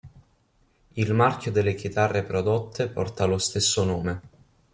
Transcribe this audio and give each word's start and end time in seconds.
Il 0.93 1.13
marchio 1.13 1.51
delle 1.51 1.75
chitarre 1.75 2.23
prodotte 2.23 2.87
porta 2.87 3.25
lo 3.25 3.37
stesso 3.37 3.83
nome. 3.83 4.21